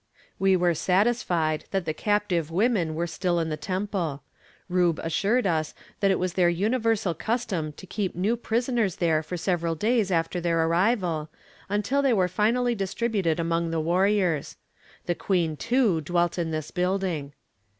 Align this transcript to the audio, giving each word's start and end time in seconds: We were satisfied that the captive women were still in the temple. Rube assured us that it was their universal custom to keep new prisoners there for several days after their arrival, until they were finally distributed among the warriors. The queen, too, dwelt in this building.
We 0.39 0.55
were 0.57 0.73
satisfied 0.73 1.65
that 1.69 1.85
the 1.85 1.93
captive 1.93 2.49
women 2.49 2.95
were 2.95 3.05
still 3.05 3.39
in 3.39 3.49
the 3.49 3.55
temple. 3.55 4.23
Rube 4.67 4.97
assured 5.03 5.45
us 5.45 5.75
that 5.99 6.09
it 6.09 6.17
was 6.17 6.33
their 6.33 6.49
universal 6.49 7.13
custom 7.13 7.71
to 7.73 7.85
keep 7.85 8.15
new 8.15 8.35
prisoners 8.35 8.95
there 8.95 9.21
for 9.21 9.37
several 9.37 9.75
days 9.75 10.09
after 10.09 10.41
their 10.41 10.65
arrival, 10.65 11.29
until 11.69 12.01
they 12.01 12.13
were 12.13 12.27
finally 12.27 12.73
distributed 12.73 13.39
among 13.39 13.69
the 13.69 13.79
warriors. 13.79 14.57
The 15.05 15.13
queen, 15.13 15.55
too, 15.55 16.01
dwelt 16.01 16.39
in 16.39 16.49
this 16.49 16.71
building. 16.71 17.33